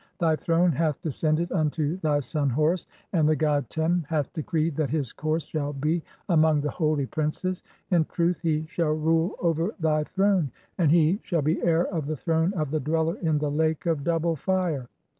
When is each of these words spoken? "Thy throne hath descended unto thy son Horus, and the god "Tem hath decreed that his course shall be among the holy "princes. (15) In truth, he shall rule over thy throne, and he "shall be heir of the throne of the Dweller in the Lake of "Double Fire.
"Thy 0.17 0.35
throne 0.35 0.71
hath 0.71 0.99
descended 1.03 1.51
unto 1.51 1.97
thy 1.97 2.21
son 2.21 2.49
Horus, 2.49 2.87
and 3.13 3.29
the 3.29 3.35
god 3.35 3.69
"Tem 3.69 4.03
hath 4.09 4.33
decreed 4.33 4.75
that 4.77 4.89
his 4.89 5.13
course 5.13 5.43
shall 5.43 5.73
be 5.73 6.01
among 6.27 6.61
the 6.61 6.71
holy 6.71 7.05
"princes. 7.05 7.61
(15) 7.91 7.95
In 7.97 8.05
truth, 8.05 8.39
he 8.41 8.65
shall 8.65 8.93
rule 8.93 9.35
over 9.39 9.75
thy 9.79 10.03
throne, 10.03 10.49
and 10.79 10.89
he 10.91 11.19
"shall 11.21 11.43
be 11.43 11.61
heir 11.61 11.85
of 11.85 12.07
the 12.07 12.17
throne 12.17 12.51
of 12.55 12.71
the 12.71 12.79
Dweller 12.79 13.17
in 13.19 13.37
the 13.37 13.51
Lake 13.51 13.85
of 13.85 14.03
"Double 14.03 14.35
Fire. 14.35 14.87